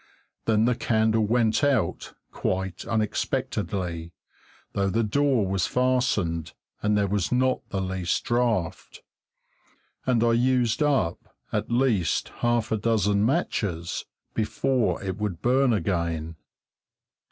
Then 0.45 0.65
the 0.65 0.73
candle 0.73 1.27
went 1.27 1.63
out 1.63 2.15
quite 2.31 2.85
unexpectedly, 2.85 4.13
though 4.73 4.89
the 4.89 5.03
door 5.03 5.45
was 5.45 5.67
fastened 5.67 6.53
and 6.81 6.97
there 6.97 7.05
was 7.07 7.31
not 7.31 7.69
the 7.69 7.81
least 7.81 8.23
draught; 8.23 9.03
and 10.07 10.23
I 10.23 10.33
used 10.33 10.81
up 10.81 11.35
at 11.53 11.69
least 11.69 12.29
half 12.37 12.71
a 12.71 12.77
dozen 12.77 13.23
matches 13.23 14.05
before 14.33 15.03
it 15.03 15.17
would 15.17 15.39
burn 15.43 15.71
again. 15.71 16.35